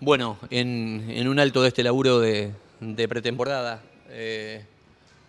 Bueno, 0.00 0.38
en, 0.50 1.26
un 1.26 1.40
alto 1.40 1.60
de 1.62 1.68
este 1.68 1.82
laburo 1.82 2.20
de, 2.20 2.52
pretemporada, 3.08 3.82
eh, 4.10 4.64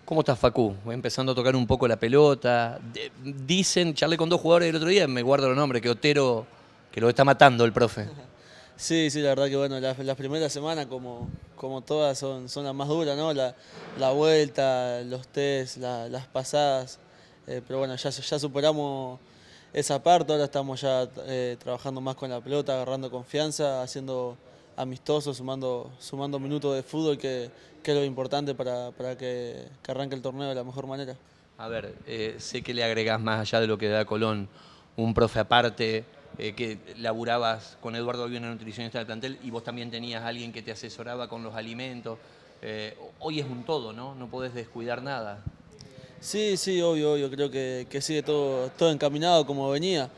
¿cómo 0.05 0.21
estás 0.21 0.37
Facu? 0.37 0.75
Empezando 0.85 1.31
a 1.31 1.35
tocar 1.35 1.55
un 1.55 1.65
poco 1.65 1.87
la 1.87 1.99
pelota. 1.99 2.79
dicen, 3.23 3.95
charlé 3.95 4.15
con 4.15 4.29
dos 4.29 4.39
jugadores 4.39 4.69
el 4.69 4.75
otro 4.75 4.89
día, 4.89 5.07
me 5.07 5.23
guardo 5.23 5.47
los 5.47 5.57
nombres, 5.57 5.81
que 5.81 5.89
Otero, 5.89 6.45
que 6.91 7.01
lo 7.01 7.09
está 7.09 7.23
matando 7.23 7.65
el 7.65 7.73
profe. 7.73 8.07
Sí, 8.79 9.09
sí, 9.09 9.19
la 9.19 9.29
verdad 9.29 9.49
que 9.49 9.57
bueno, 9.57 9.77
las, 9.77 10.15
primeras 10.15 10.53
semanas, 10.53 10.85
como, 10.85 11.27
como 11.57 11.81
todas, 11.81 12.17
son, 12.17 12.47
son 12.47 12.63
las 12.63 12.73
más 12.73 12.87
duras, 12.87 13.17
¿no? 13.17 13.33
La, 13.33 14.11
vuelta, 14.11 15.01
los 15.01 15.27
test, 15.27 15.75
las 15.79 16.27
pasadas. 16.27 16.97
Eh, 17.45 17.61
pero 17.67 17.79
bueno, 17.79 17.97
ya, 17.97 18.09
ya 18.09 18.39
superamos 18.39 19.19
esa 19.73 20.01
parte, 20.01 20.31
ahora 20.31 20.45
estamos 20.45 20.79
ya 20.79 21.09
eh, 21.27 21.57
trabajando 21.59 21.99
más 21.99 22.15
con 22.15 22.29
la 22.29 22.39
pelota, 22.39 22.73
agarrando 22.73 23.11
confianza, 23.11 23.83
haciendo 23.83 24.37
amistosos, 24.79 25.35
sumando, 25.35 25.91
sumando 25.99 26.39
minutos 26.39 26.73
de 26.73 26.83
fútbol, 26.83 27.17
que, 27.17 27.51
que 27.83 27.91
es 27.91 27.97
lo 27.97 28.03
importante 28.05 28.55
para, 28.55 29.17
que, 29.17 29.67
arranque 29.87 30.15
el 30.15 30.21
torneo 30.21 30.47
de 30.47 30.55
la 30.55 30.63
mejor 30.63 30.87
manera. 30.87 31.15
A 31.57 31.67
ver, 31.67 31.93
eh, 32.07 32.35
sé 32.39 32.61
que 32.61 32.73
le 32.73 32.83
agregás 32.83 33.19
más 33.19 33.41
allá 33.41 33.59
de 33.59 33.67
lo 33.67 33.77
que 33.77 33.89
da 33.89 34.05
Colón, 34.05 34.47
un 34.95 35.13
profe 35.13 35.39
aparte, 35.39 36.05
eh, 36.37 36.53
que 36.55 36.77
laburabas 36.97 37.77
con 37.81 37.93
Eduardo 37.97 38.23
Avión, 38.23 38.49
nutricionista 38.49 38.99
del 38.99 39.05
plantel, 39.05 39.37
y 39.43 39.49
vos 39.49 39.65
también 39.65 39.91
tenías 39.91 40.23
alguien 40.23 40.53
que 40.53 40.61
te 40.61 40.71
asesoraba 40.71 41.27
con 41.27 41.43
los 41.43 41.55
alimentos. 41.55 42.17
Eh, 42.61 42.97
hoy 43.19 43.41
es 43.41 43.45
un 43.45 43.65
todo, 43.65 43.91
¿no? 43.91 44.15
No 44.15 44.29
podés 44.29 44.53
descuidar 44.53 45.03
nada. 45.03 45.43
Sí, 46.21 46.55
sí, 46.55 46.81
obvio, 46.81 47.13
obvio. 47.13 47.29
Creo 47.29 47.51
que, 47.51 47.85
sigue 48.01 48.23
todo, 48.23 48.69
todo 48.77 48.91
encaminado 48.91 49.45
como 49.45 49.69
venía, 49.69 50.09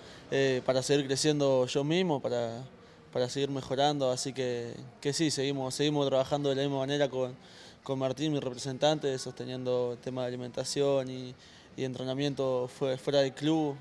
para 0.65 0.83
seguir 0.83 1.07
creciendo 1.07 1.65
yo 1.65 1.83
mismo, 1.83 2.21
para, 2.21 2.63
para 3.11 3.29
seguir 3.29 3.49
mejorando. 3.49 4.11
Así 4.11 4.33
que, 4.33 4.73
que 4.99 5.13
sí, 5.13 5.31
seguimos, 5.31 5.75
seguimos 5.75 6.07
trabajando 6.07 6.49
de 6.49 6.55
la 6.55 6.61
misma 6.63 6.79
manera 6.79 7.09
con, 7.09 7.35
con 7.83 7.99
Martín, 7.99 8.33
mi 8.33 8.39
representante, 8.39 9.17
sosteniendo 9.17 9.93
el 9.93 9.97
tema 9.99 10.21
de 10.21 10.27
alimentación 10.27 11.09
y, 11.09 11.35
entrenamiento 11.77 12.69
fuera 12.69 13.21
del 13.21 13.33
club 13.33 13.75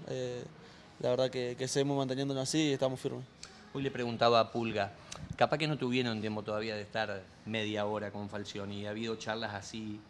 la 1.01 1.11
verdad 1.11 1.31
que, 1.31 1.57
seguimos 1.67 1.97
manteniéndonos 1.97 2.43
así 2.43 2.59
y 2.59 2.73
estamos 2.73 3.01
firmes. 3.01 3.25
Hoy 3.73 3.83
le 3.83 3.91
preguntaba 3.91 4.41
a 4.41 4.53
Pulga, 4.53 4.93
capaz 5.37 5.59
que 5.59 5.67
no 5.67 5.79
tuvieron 5.79 6.21
tiempo 6.21 6.43
todavía 6.43 6.75
de 6.75 6.83
estar 6.83 7.23
media 7.47 7.87
hora 7.87 8.11
con 8.11 8.29
Falcioni, 8.29 8.87
ha 8.87 8.91
habido 8.91 9.17
charlas 9.17 9.55
así 9.55 10.01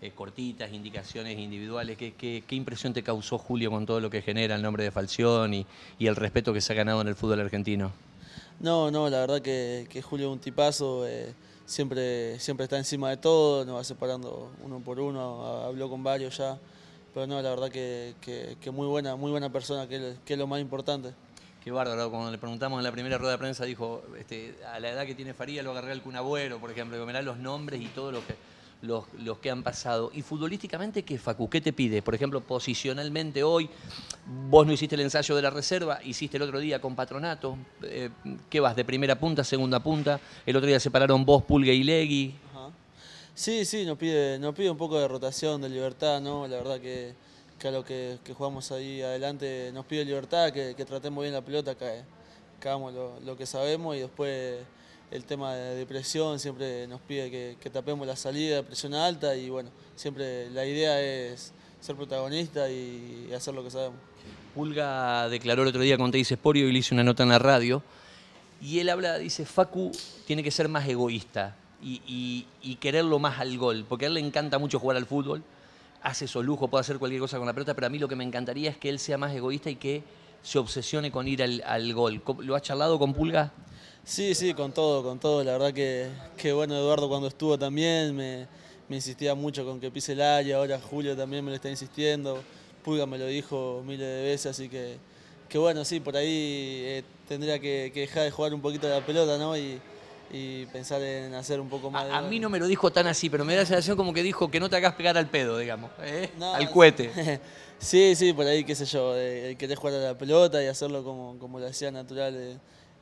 eh, 0.00 0.12
cortitas, 0.12 0.72
indicaciones 0.72 1.38
individuales. 1.38 1.96
¿Qué, 1.96 2.12
¿Qué, 2.14 2.54
impresión 2.54 2.92
te 2.92 3.02
causó 3.02 3.38
Julio 3.38 3.70
con 3.70 3.86
todo 3.86 4.00
lo 4.00 4.10
que 4.10 4.22
genera 4.22 4.54
el 4.54 4.62
nombre 4.62 4.84
de 4.84 4.90
Falcioni 4.90 5.66
y, 5.98 6.06
el 6.06 6.14
respeto 6.14 6.52
que 6.52 6.60
se 6.60 6.72
ha 6.72 6.76
ganado 6.76 7.00
en 7.00 7.08
el 7.08 7.16
fútbol 7.16 7.40
argentino? 7.40 7.90
No, 8.60 8.90
no, 8.90 9.08
la 9.10 9.20
verdad 9.20 9.42
que, 9.42 10.02
Julio 10.02 10.28
es 10.28 10.32
un 10.32 10.38
tipazo, 10.38 11.06
eh, 11.06 11.34
siempre, 11.66 12.38
siempre 12.40 12.64
está 12.64 12.78
encima 12.78 13.10
de 13.10 13.16
todo, 13.16 13.64
nos 13.64 13.76
va 13.76 13.84
separando 13.84 14.50
uno 14.62 14.80
por 14.80 14.98
uno, 14.98 15.64
habló 15.64 15.90
con 15.90 16.02
varios 16.02 16.38
ya 16.38 16.58
pero 17.16 17.26
no, 17.26 17.40
la 17.40 17.48
verdad 17.48 17.70
que, 17.70 18.14
muy 18.70 18.86
buena, 18.86 19.16
muy 19.16 19.30
buena 19.30 19.48
persona, 19.48 19.88
que, 19.88 20.16
es 20.26 20.38
lo 20.38 20.46
más 20.46 20.60
importante. 20.60 21.14
Qué 21.64 21.70
bárbaro, 21.70 22.10
cuando 22.10 22.30
le 22.30 22.36
preguntamos 22.36 22.78
en 22.78 22.84
la 22.84 22.92
primera 22.92 23.16
rueda 23.16 23.32
de 23.32 23.38
prensa, 23.38 23.64
dijo, 23.64 24.02
este, 24.18 24.54
a 24.70 24.78
la 24.80 24.90
edad 24.90 25.06
que 25.06 25.14
tiene 25.14 25.32
Faría 25.32 25.62
lo 25.62 25.70
agarré 25.70 25.92
al 25.92 26.02
Cunagüero, 26.02 26.58
por 26.58 26.70
ejemplo, 26.70 26.98
que 26.98 27.10
me 27.10 27.22
los 27.22 27.38
nombres 27.38 27.80
y 27.80 27.86
todo 27.86 28.12
lo 28.12 28.18
que, 28.26 28.34
los, 28.82 29.04
los, 29.18 29.38
que 29.38 29.50
han 29.50 29.62
pasado. 29.62 30.10
Y 30.14 30.22
futbolísticamente, 30.22 31.02
¿qué, 31.02 31.18
Facu? 31.18 31.48
¿Qué 31.48 31.60
te 31.60 31.72
pide? 31.72 32.02
Por 32.02 32.14
ejemplo, 32.14 32.40
posicionalmente 32.40 33.42
hoy, 33.42 33.68
vos 34.48 34.66
no 34.66 34.72
hiciste 34.72 34.94
el 34.94 35.02
ensayo 35.02 35.34
de 35.34 35.42
la 35.42 35.50
reserva, 35.50 36.00
hiciste 36.04 36.36
el 36.36 36.42
otro 36.42 36.58
día 36.58 36.80
con 36.80 36.94
Patronato. 36.94 37.56
Eh, 37.82 38.10
¿Qué 38.48 38.60
vas? 38.60 38.76
¿De 38.76 38.84
primera 38.84 39.18
punta, 39.18 39.44
segunda 39.44 39.80
punta? 39.80 40.20
El 40.44 40.56
otro 40.56 40.66
día 40.66 40.80
separaron 40.80 41.24
vos, 41.24 41.42
Pulga 41.42 41.72
y 41.72 41.82
Legui. 41.82 42.34
Sí, 43.36 43.66
sí, 43.66 43.84
nos 43.84 43.98
pide, 43.98 44.38
nos 44.38 44.54
pide 44.54 44.70
un 44.70 44.78
poco 44.78 44.98
de 44.98 45.06
rotación, 45.06 45.60
de 45.60 45.68
libertad, 45.68 46.22
¿no? 46.22 46.48
La 46.48 46.56
verdad 46.56 46.80
que, 46.80 47.14
a 47.62 47.70
lo 47.70 47.84
que, 47.84 48.18
jugamos 48.32 48.72
ahí 48.72 49.02
adelante 49.02 49.70
nos 49.74 49.84
pide 49.84 50.06
libertad, 50.06 50.50
que, 50.54 50.74
tratemos 50.86 51.20
bien 51.20 51.34
la 51.34 51.42
pelota, 51.42 51.74
que, 51.74 52.00
hagamos 52.62 52.94
lo, 53.22 53.36
que 53.36 53.44
sabemos 53.44 53.94
y 53.94 53.98
después 54.00 54.56
el 55.10 55.24
tema 55.24 55.54
de 55.54 55.86
presión 55.86 56.38
siempre 56.38 56.86
nos 56.86 57.00
pide 57.00 57.30
que, 57.30 57.70
tapemos 57.70 58.06
la 58.06 58.16
salida, 58.16 58.62
presión 58.62 58.94
alta 58.94 59.34
y 59.36 59.50
bueno, 59.50 59.70
siempre 59.94 60.50
la 60.50 60.64
idea 60.64 61.00
es 61.00 61.52
ser 61.80 61.96
protagonista 61.96 62.70
y, 62.70 63.30
hacer 63.34 63.54
lo 63.54 63.62
que 63.62 63.70
sabemos. 63.70 63.98
Pulga 64.54 65.28
declaró 65.28 65.62
el 65.62 65.68
otro 65.68 65.82
día 65.82 65.98
con 65.98 66.10
Teis 66.10 66.30
Esporio 66.32 66.68
y 66.68 66.72
le 66.72 66.78
hice 66.78 66.94
una 66.94 67.04
nota 67.04 67.22
en 67.22 67.28
la 67.28 67.38
radio 67.38 67.82
y 68.60 68.78
él 68.78 68.88
habla, 68.88 69.18
dice, 69.18 69.44
Facu 69.44 69.92
tiene 70.26 70.42
que 70.42 70.50
ser 70.50 70.68
más 70.68 70.88
egoísta 70.88 71.56
y, 71.82 72.46
quererlo 72.80 73.18
más 73.18 73.38
al 73.38 73.56
gol, 73.58 73.84
porque 73.88 74.06
a 74.06 74.08
él 74.08 74.14
le 74.14 74.20
encanta 74.20 74.58
mucho 74.58 74.78
jugar 74.78 74.96
al 74.96 75.06
fútbol, 75.06 75.42
hace 76.02 76.24
eso 76.24 76.42
lujo, 76.42 76.68
puede 76.68 76.80
hacer 76.80 76.98
cualquier 76.98 77.20
cosa 77.20 77.38
con 77.38 77.46
la 77.46 77.52
pelota, 77.52 77.74
pero 77.74 77.86
a 77.86 77.90
mí 77.90 77.98
lo 77.98 78.08
que 78.08 78.16
me 78.16 78.24
encantaría 78.24 78.70
es 78.70 78.76
que 78.76 78.88
él 78.88 78.98
sea 78.98 79.18
más 79.18 79.34
egoísta 79.34 79.70
y 79.70 79.76
que 79.76 80.02
se 80.42 80.58
obsesione 80.58 81.10
con 81.10 81.26
ir 81.28 81.42
al, 81.42 81.94
gol. 81.94 82.22
¿Lo 82.40 82.54
has 82.54 82.62
charlado 82.62 82.98
con 82.98 83.12
Pulga? 83.14 83.52
Sí, 84.06 84.36
sí, 84.36 84.54
con 84.54 84.70
todo, 84.70 85.02
con 85.02 85.18
todo. 85.18 85.42
La 85.42 85.52
verdad 85.52 85.72
que, 85.72 86.06
que 86.36 86.52
bueno, 86.52 86.76
Eduardo 86.76 87.08
cuando 87.08 87.26
estuvo 87.26 87.58
también 87.58 88.14
me, 88.14 88.46
insistía 88.88 89.34
mucho 89.34 89.64
con 89.64 89.80
que 89.80 89.90
pise 89.90 90.12
el 90.12 90.22
área, 90.22 90.58
ahora 90.58 90.78
Julio 90.80 91.16
también 91.16 91.44
me 91.44 91.50
lo 91.50 91.56
está 91.56 91.68
insistiendo, 91.68 92.40
Pulga 92.84 93.04
me 93.04 93.18
lo 93.18 93.26
dijo 93.26 93.82
miles 93.84 94.06
de 94.06 94.22
veces, 94.22 94.46
así 94.46 94.68
que, 94.68 94.98
que 95.48 95.58
bueno, 95.58 95.84
sí, 95.84 95.98
por 95.98 96.16
ahí 96.16 96.28
eh, 96.86 97.04
tendría 97.26 97.58
que, 97.58 97.90
que, 97.92 98.02
dejar 98.02 98.22
de 98.22 98.30
jugar 98.30 98.54
un 98.54 98.60
poquito 98.60 98.88
la 98.88 99.04
pelota, 99.04 99.38
¿no? 99.38 99.56
Y, 99.56 99.80
y 100.30 100.66
pensar 100.66 101.02
en 101.02 101.34
hacer 101.34 101.60
un 101.60 101.68
poco 101.68 101.90
más. 101.90 102.08
A, 102.08 102.22
mí 102.22 102.38
no 102.38 102.48
me 102.48 102.60
lo 102.60 102.68
dijo 102.68 102.92
tan 102.92 103.08
así, 103.08 103.28
pero 103.28 103.44
me 103.44 103.54
da 103.54 103.62
la 103.62 103.66
sensación 103.66 103.96
como 103.96 104.14
que 104.14 104.22
dijo 104.22 104.48
que 104.52 104.60
no 104.60 104.70
te 104.70 104.76
hagas 104.76 104.94
pegar 104.94 105.18
al 105.18 105.28
pedo, 105.28 105.58
digamos, 105.58 105.90
¿eh? 106.04 106.30
al 106.40 106.70
cohete. 106.70 107.40
sí, 107.80 108.14
sí, 108.14 108.32
por 108.32 108.46
ahí, 108.46 108.62
qué 108.62 108.76
sé 108.76 108.84
yo, 108.84 109.16
eh, 109.16 109.56
querés 109.58 109.76
jugar 109.76 109.94
a 109.94 109.98
la 109.98 110.16
pelota 110.16 110.62
y 110.62 110.66
hacerlo 110.66 111.02
como, 111.02 111.36
como 111.40 111.58
lo 111.58 111.66
hacía 111.66 111.90
natural 111.90 112.36
eh, 112.36 112.56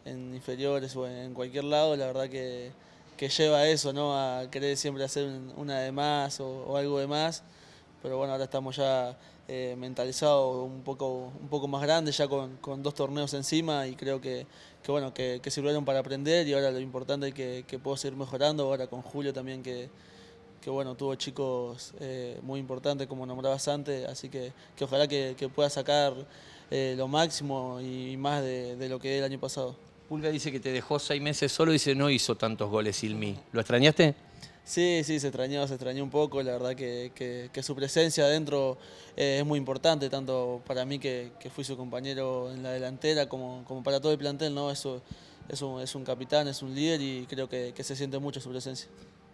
en 0.05 0.35
inferiores 0.35 0.95
o 0.97 1.07
en, 1.07 1.35
cualquier 1.35 1.65
lado, 1.65 1.97
la 1.97 2.07
verdad 2.07 2.29
que, 2.29 2.73
que, 3.17 3.29
lleva 3.29 3.67
eso, 3.67 3.93
¿no? 3.93 4.17
A 4.17 4.51
querer 4.51 4.77
siempre 4.77 5.05
hacer 5.05 5.29
una 5.57 5.81
de 5.81 5.93
más 5.93 6.41
o 6.41 6.77
algo 6.77 6.99
de 6.99 7.07
más 7.07 7.43
pero 8.05 8.19
bueno, 8.19 8.35
ahora 8.35 8.45
estamos 8.45 8.77
ya 8.77 9.17
eh, 9.49 9.75
mentalizados 9.79 10.63
un 10.67 10.83
poco, 10.83 11.33
un 11.41 11.49
poco 11.49 11.67
más 11.69 11.81
grandes, 11.81 12.19
ya 12.19 12.29
con, 12.29 12.83
dos 12.83 12.93
torneos 12.93 13.33
encima 13.33 13.87
y 13.87 13.97
creo 13.97 14.21
que, 14.21 14.47
bueno, 14.87 15.15
que, 15.15 15.41
sirvieron 15.49 15.87
para 15.87 16.01
aprender 16.01 16.47
y 16.47 16.53
ahora 16.53 16.71
lo 16.71 16.81
importante 16.81 17.29
es 17.29 17.35
que, 17.35 17.65
que 17.67 17.79
puedo 17.79 17.97
seguir 17.97 18.19
mejorando, 18.19 18.65
ahora 18.65 18.89
con 18.89 19.01
Julio 19.01 19.33
también 19.33 19.63
que, 19.63 19.89
bueno, 20.67 20.95
tuvo 20.97 21.15
chicos 21.15 21.95
eh, 21.99 22.39
muy 22.43 22.61
importantes 22.61 23.07
como 23.07 23.25
nombrabas 23.25 23.67
antes, 23.69 24.07
así 24.07 24.29
que, 24.29 24.53
ojalá 24.83 25.09
que, 25.09 25.51
pueda 25.55 25.71
sacar 25.71 26.13
eh, 26.71 26.93
lo 26.99 27.09
máximo 27.09 27.81
y 27.81 28.19
más 28.19 28.43
de, 28.43 28.87
lo 28.87 29.01
que 29.01 29.17
el 29.17 29.25
año 29.25 29.41
pasado. 29.41 29.75
Pulga 30.09 30.31
dice 30.31 30.53
que 30.53 30.61
te 30.61 30.71
dejó 30.71 30.99
seis 30.99 31.23
meses 31.23 31.51
solo 31.51 31.73
y 31.73 31.75
dice 31.75 31.95
no 31.95 32.11
hizo 32.11 32.37
tantos 32.37 32.71
goles 32.71 32.97
Silmi. 32.97 33.39
¿Lo 33.53 33.61
extrañaste? 33.61 34.15
Sí, 34.65 35.03
sí, 35.05 35.21
se 35.21 35.29
extrañó, 35.29 35.67
se 35.67 35.75
extrañó 35.75 36.03
un 36.03 36.11
poco. 36.11 36.43
La 36.43 36.53
verdad 36.53 36.75
que, 36.75 37.51
su 37.63 37.75
presencia 37.75 38.25
adentro 38.25 38.79
eh, 39.17 39.39
es 39.41 39.47
muy 39.47 39.59
importante, 39.59 40.09
tanto 40.09 40.63
para 40.67 40.85
mí 40.87 40.99
que, 40.99 41.33
fui 41.55 41.65
su 41.65 41.77
compañero 41.77 42.51
en 42.51 42.63
la 42.63 42.73
delantera 42.73 43.29
como, 43.29 43.63
como 43.67 43.83
para 43.83 44.01
todo 44.01 44.13
el 44.13 44.19
plantel. 44.19 44.55
¿no? 44.55 44.71
Eso, 44.71 45.03
es, 45.49 45.61
un, 45.61 45.81
es 45.83 45.95
un 45.95 46.05
capitán, 46.05 46.49
es 46.49 46.63
un 46.63 46.75
líder 46.75 47.01
y 47.01 47.27
creo 47.29 47.49
que, 47.49 47.75
se 47.79 47.95
siente 47.97 48.19
mucho 48.19 48.41
su 48.41 48.51
presencia. 48.51 48.89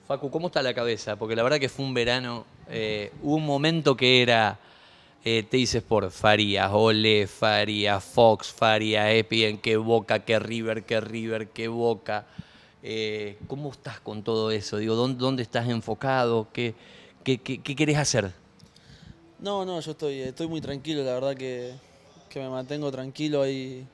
Facu, 0.08 0.30
¿cómo 0.30 0.48
está 0.48 0.62
la 0.62 0.74
cabeza? 0.74 1.14
Porque 1.16 1.36
la 1.36 1.44
verdad 1.44 1.60
que 1.60 1.68
fue 1.68 1.84
un 1.84 1.94
verano, 1.94 2.44
eh, 2.68 3.12
hubo 3.22 3.36
un 3.36 3.46
momento 3.46 3.96
que 3.96 4.22
era, 4.22 4.58
eh, 5.22 5.44
te 5.48 5.58
dices 5.58 5.82
por 5.82 6.10
Faría, 6.10 6.74
Ole, 6.74 7.26
Faría, 7.26 8.00
Fox, 8.00 8.48
Faría, 8.48 9.12
Epien, 9.12 9.58
que 9.58 9.76
Boca, 9.76 10.24
que 10.24 10.38
River, 10.38 10.84
que 10.84 11.00
River, 11.00 11.48
que 11.48 11.68
Boca. 11.68 12.26
Eh, 12.82 13.38
¿Cómo 13.46 13.70
estás 13.70 14.00
con 14.00 14.22
todo 14.22 14.50
eso? 14.50 14.78
Digo, 14.78 14.94
¿dónde, 14.94 15.42
estás 15.42 15.68
enfocado? 15.68 16.48
¿Qué, 16.52 16.74
qué, 17.22 17.38
querés 17.38 17.98
hacer? 17.98 18.32
No, 19.38 19.66
no, 19.66 19.80
yo 19.80 19.90
estoy, 19.90 20.20
estoy 20.20 20.46
muy 20.46 20.62
tranquilo, 20.62 21.02
la 21.02 21.12
verdad 21.12 21.36
que, 21.36 21.74
me 22.34 22.48
mantengo 22.48 22.90
tranquilo 22.90 23.42
ahí, 23.42 23.86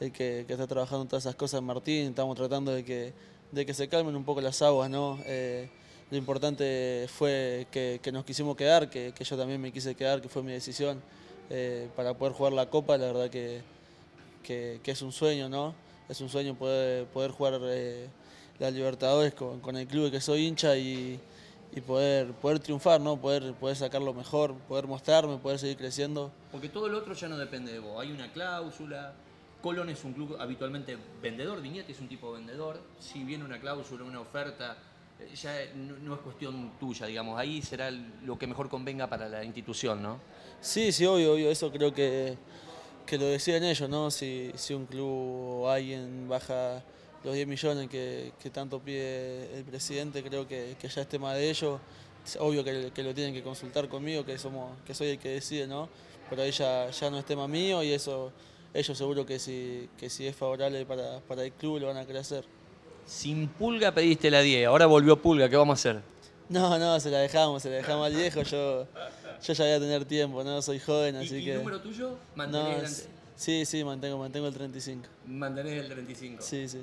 el 0.00 0.10
que, 0.10 0.40
está 0.48 0.66
trabajando 0.66 1.04
todas 1.04 1.24
esas 1.24 1.36
cosas, 1.36 1.62
Martín, 1.62 2.08
estamos 2.08 2.36
tratando 2.36 2.72
de 2.72 2.84
que, 2.84 3.12
de 3.52 3.66
que 3.66 3.74
se 3.74 3.88
calmen 3.88 4.16
un 4.16 4.24
poco 4.24 4.40
las 4.40 4.60
aguas, 4.62 4.90
¿no? 4.90 5.20
Eh, 5.26 5.68
lo 6.12 6.18
importante 6.18 7.06
fue 7.08 7.66
que, 7.70 7.98
nos 8.12 8.26
quisimos 8.26 8.54
quedar, 8.54 8.90
que, 8.90 9.14
yo 9.18 9.34
también 9.38 9.58
me 9.58 9.72
quise 9.72 9.94
quedar, 9.94 10.20
que 10.20 10.28
fue 10.28 10.42
mi 10.42 10.52
decisión, 10.52 11.00
eh, 11.48 11.88
para 11.96 12.12
poder 12.12 12.34
jugar 12.34 12.52
la 12.52 12.68
Copa, 12.68 12.98
la 12.98 13.06
verdad 13.06 13.30
que, 13.30 13.62
es 14.84 15.00
un 15.00 15.10
sueño, 15.10 15.48
¿no? 15.48 15.74
Es 16.10 16.20
un 16.20 16.28
sueño 16.28 16.54
poder, 16.54 17.06
poder 17.06 17.30
jugar 17.30 17.58
la 18.58 18.70
Libertadores 18.70 19.32
con, 19.32 19.74
el 19.74 19.86
club 19.86 20.10
que 20.10 20.20
soy 20.20 20.44
hincha 20.44 20.76
y, 20.76 21.18
poder, 21.86 22.32
poder 22.32 22.58
triunfar, 22.58 23.00
¿no? 23.00 23.16
Poder, 23.16 23.54
poder 23.54 23.76
sacar 23.76 24.02
lo 24.02 24.12
mejor, 24.12 24.52
poder 24.68 24.86
mostrarme, 24.86 25.38
poder 25.38 25.58
seguir 25.58 25.78
creciendo. 25.78 26.30
Porque 26.50 26.68
todo 26.68 26.88
el 26.88 26.94
otro 26.94 27.14
ya 27.14 27.28
no 27.30 27.38
depende 27.38 27.72
de 27.72 27.78
vos. 27.78 27.98
Hay 27.98 28.12
una 28.12 28.30
cláusula, 28.30 29.14
Colón 29.62 29.88
es 29.88 30.04
un 30.04 30.12
club 30.12 30.36
habitualmente 30.38 30.98
vendedor, 31.22 31.62
Viñete 31.62 31.92
es 31.92 32.00
un 32.00 32.08
tipo 32.08 32.32
vendedor. 32.32 32.78
Si 33.00 33.24
viene 33.24 33.46
una 33.46 33.58
cláusula, 33.58 34.04
una 34.04 34.20
oferta, 34.20 34.72
eh, 34.72 34.91
ya 35.34 35.52
no, 35.74 35.96
no 35.98 36.14
es 36.14 36.20
cuestión 36.20 36.72
tuya, 36.78 37.06
digamos. 37.06 37.38
Ahí 37.38 37.62
será 37.62 37.90
lo 37.90 38.38
que 38.38 38.46
mejor 38.46 38.68
convenga 38.68 39.08
para 39.08 39.28
la 39.28 39.44
institución, 39.44 40.02
¿no? 40.02 40.20
Sí, 40.60 40.92
sí, 40.92 41.04
obvio, 41.06 41.34
obvio. 41.34 41.50
Eso 41.50 41.70
creo 41.70 41.92
que, 41.92 42.36
que 43.06 43.18
lo 43.18 43.26
decían 43.26 43.64
ellos, 43.64 43.88
¿no? 43.88 44.10
Si, 44.10 44.52
si 44.54 44.74
un 44.74 44.86
club 44.86 45.62
o 45.62 45.70
alguien 45.70 46.28
baja 46.28 46.82
los 47.24 47.34
10 47.34 47.46
millones 47.46 47.88
que, 47.88 48.32
que 48.40 48.50
tanto 48.50 48.80
pide 48.80 49.58
el 49.58 49.64
presidente, 49.64 50.22
creo 50.22 50.46
que, 50.46 50.76
que 50.80 50.88
ya 50.88 51.02
es 51.02 51.08
tema 51.08 51.34
de 51.34 51.50
ellos. 51.50 51.80
Obvio 52.38 52.62
que, 52.62 52.92
que 52.94 53.02
lo 53.02 53.12
tienen 53.14 53.34
que 53.34 53.42
consultar 53.42 53.88
conmigo, 53.88 54.24
que 54.24 54.38
somos, 54.38 54.78
que 54.86 54.94
soy 54.94 55.08
el 55.08 55.18
que 55.18 55.30
decide, 55.30 55.66
¿no? 55.66 55.88
Pero 56.30 56.42
ahí 56.42 56.52
ya, 56.52 56.90
ya 56.90 57.10
no 57.10 57.18
es 57.18 57.24
tema 57.24 57.48
mío 57.48 57.82
y 57.82 57.92
eso 57.92 58.32
ellos 58.74 58.96
seguro 58.96 59.26
que 59.26 59.38
si, 59.38 59.88
que 59.98 60.08
si 60.08 60.26
es 60.26 60.34
favorable 60.34 60.86
para, 60.86 61.20
para 61.20 61.44
el 61.44 61.52
club 61.52 61.80
lo 61.80 61.88
van 61.88 61.98
a 61.98 62.06
querer 62.06 62.22
hacer. 62.22 62.44
Sin 63.06 63.48
Pulga 63.48 63.92
pediste 63.92 64.30
la 64.30 64.40
10, 64.40 64.66
ahora 64.66 64.86
volvió 64.86 65.20
Pulga, 65.20 65.48
¿qué 65.48 65.56
vamos 65.56 65.78
a 65.78 65.90
hacer? 65.90 66.02
No, 66.48 66.78
no, 66.78 66.98
se 67.00 67.10
la 67.10 67.18
dejamos, 67.18 67.62
se 67.62 67.70
la 67.70 67.76
dejamos 67.76 68.06
al 68.06 68.14
viejo, 68.14 68.42
yo, 68.42 68.86
yo 69.42 69.52
ya 69.52 69.64
voy 69.64 69.72
a 69.72 69.80
tener 69.80 70.04
tiempo, 70.04 70.44
¿no? 70.44 70.60
Soy 70.62 70.78
joven, 70.78 71.16
así 71.16 71.36
¿Y, 71.36 71.44
que... 71.44 71.54
¿Y 71.54 71.58
número 71.58 71.80
tuyo? 71.80 72.10
No, 72.10 72.16
¿Mantenés, 72.36 72.82
es- 72.90 73.08
sí, 73.36 73.64
sí, 73.64 73.82
mantengo, 73.84 74.18
mantengo 74.18 74.46
el 74.48 74.54
35. 74.54 75.06
el, 75.26 75.32
mantenés 75.32 75.82
el 75.82 75.88
35? 75.88 76.42
Sí, 76.42 76.68
sí. 76.68 76.78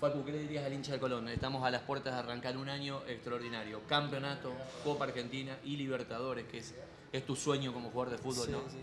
Facu, 0.00 0.24
¿qué 0.24 0.32
le 0.32 0.38
dirías 0.38 0.64
al 0.64 0.72
hincha 0.72 0.92
de 0.92 0.98
Colón? 0.98 1.28
Estamos 1.28 1.62
a 1.66 1.70
las 1.70 1.82
puertas 1.82 2.14
de 2.14 2.20
arrancar 2.20 2.56
un 2.56 2.70
año 2.70 3.02
extraordinario. 3.06 3.80
Campeonato, 3.86 4.50
Copa 4.82 5.04
Argentina 5.04 5.58
y 5.64 5.76
Libertadores, 5.76 6.46
que 6.46 6.58
es, 6.58 6.74
es 7.12 7.26
tu 7.26 7.36
sueño 7.36 7.74
como 7.74 7.90
jugador 7.90 8.12
de 8.16 8.18
fútbol, 8.18 8.46
Sí, 8.46 8.52
¿no? 8.52 8.60
sí. 8.70 8.78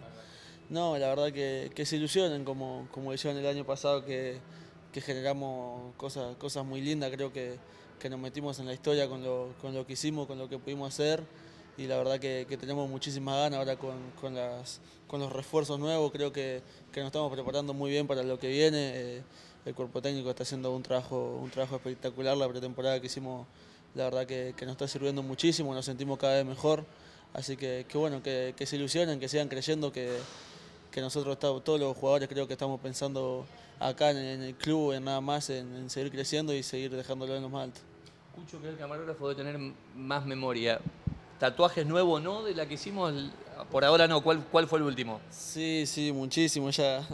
No, 0.70 0.96
la 0.98 1.08
verdad 1.08 1.32
que, 1.32 1.72
que 1.74 1.86
se 1.88 1.96
ilusionen, 1.96 2.44
como, 2.46 2.88
como 2.92 3.12
decían 3.12 3.36
el 3.38 3.48
año 3.48 3.66
pasado, 3.66 4.06
que, 4.06 4.38
que 4.92 5.02
generamos 5.02 5.96
cosas, 5.96 6.36
cosas 6.38 6.66
muy 6.66 6.82
lindas. 6.82 7.12
Creo 7.12 7.32
que, 7.32 7.58
que 8.00 8.10
nos 8.10 8.20
metimos 8.20 8.60
en 8.60 8.66
la 8.66 8.74
historia 8.74 9.08
con 9.08 9.24
lo, 9.24 9.54
con 9.62 9.74
lo 9.74 9.86
que 9.86 9.94
hicimos, 9.94 10.28
con 10.28 10.38
lo 10.38 10.50
que 10.50 10.58
pudimos 10.58 10.94
hacer. 10.94 11.24
Y 11.78 11.86
la 11.86 11.98
verdad 11.98 12.20
que, 12.20 12.46
tenemos 12.60 12.90
muchísimas 12.90 13.36
ganas 13.36 13.60
ahora 13.60 13.76
con, 13.76 13.96
con, 14.20 14.34
las, 14.34 14.80
con 15.08 15.20
los 15.20 15.32
refuerzos 15.32 15.80
nuevos. 15.80 16.12
Creo 16.12 16.32
que, 16.32 16.62
que 16.92 17.02
nos 17.02 17.08
estamos 17.08 17.32
preparando 17.32 17.74
muy 17.74 17.92
bien 17.92 18.08
para 18.08 18.24
lo 18.24 18.40
que 18.40 18.48
viene. 18.48 18.92
Eh, 18.96 19.22
el 19.66 19.76
cuerpo 19.76 20.02
técnico 20.02 20.30
está 20.30 20.44
haciendo 20.44 20.76
un 20.76 20.82
trabajo, 20.82 21.40
un 21.42 21.52
trabajo 21.52 21.76
espectacular. 21.76 22.36
La 22.36 22.48
pretemporada 22.48 23.00
que 23.00 23.08
hicimos, 23.08 23.46
la 23.94 24.06
verdad 24.06 24.26
que, 24.26 24.54
nos 24.62 24.72
está 24.72 24.88
sirviendo 24.88 25.22
muchísimo. 25.22 25.74
Nos 25.76 25.86
sentimos 25.86 26.18
cada 26.18 26.38
vez 26.38 26.46
mejor. 26.46 26.84
Así 27.34 27.58
que, 27.58 27.86
bueno, 27.94 28.24
que 28.24 28.54
se 28.66 28.76
ilusionen, 28.78 29.20
que 29.20 29.30
sigan 29.30 29.48
creyendo 29.48 29.92
que, 29.92 30.18
que 30.98 31.02
nosotros 31.02 31.38
todos 31.38 31.80
los 31.80 31.96
jugadores 31.96 32.28
creo 32.28 32.48
que 32.48 32.54
estamos 32.54 32.82
pensando 32.82 33.46
acá 33.80 34.10
en, 34.10 34.18
el 34.18 34.56
club, 34.56 34.94
en 34.94 35.04
nada 35.04 35.22
más, 35.22 35.48
en, 35.52 35.76
en 35.76 35.92
seguir 35.92 36.12
creciendo 36.12 36.56
y 36.56 36.64
seguir 36.64 36.90
dejándolo 36.90 37.36
en 37.36 37.44
lo 37.44 37.50
más 37.50 37.66
alto. 37.66 37.82
Escucho 38.34 38.60
que 38.60 38.70
el 38.70 38.78
camarógrafo 38.78 39.30
debe 39.30 39.44
tener 39.44 39.74
más 39.96 40.26
memoria. 40.26 40.80
¿Tatuajes 41.40 41.86
nuevos 41.86 42.20
no 42.24 42.42
de 42.42 42.56
la 42.56 42.66
que 42.68 42.74
hicimos? 42.74 43.14
Por 43.70 43.86
ahora 43.86 44.08
no. 44.08 44.24
¿Cuál, 44.24 44.44
cuál 44.46 44.68
fue 44.68 44.80
el 44.80 44.86
último? 44.86 45.22
Sí, 45.30 45.84
sí, 45.86 46.12
muchísimo, 46.12 46.72
ya... 46.72 47.08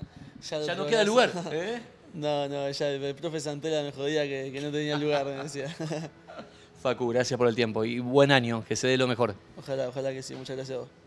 Ya, 0.50 0.62
Ya 0.62 0.75
no 0.75 0.86
queda 0.86 1.03
lugar. 1.03 1.31
¿eh? 1.51 1.81
No, 2.13 2.47
no, 2.47 2.69
ya 2.69 2.88
el, 2.89 3.03
el 3.03 3.15
profe 3.15 3.41
Santela 3.41 3.83
me 3.83 3.91
jodía 3.91 4.24
que, 4.24 4.50
que 4.53 4.62
no 4.62 4.71
tenía 4.71 4.97
lugar, 4.97 5.25
me 5.25 5.44
decía. 5.44 5.75
Facu, 6.81 7.09
gracias 7.09 7.38
por 7.38 7.50
el 7.50 7.56
tiempo 7.56 7.83
y 7.83 8.00
buen 8.00 8.31
año, 8.31 8.63
que 8.65 8.77
se 8.77 8.88
dé 8.88 8.95
lo 8.95 9.07
mejor. 9.07 9.36
Ojalá, 9.57 9.89
ojalá 9.89 10.13
que 10.13 10.24
sí, 10.24 10.36
muchas 10.36 10.56
gracias 10.56 10.77
a 10.77 10.81
vos. 10.81 11.02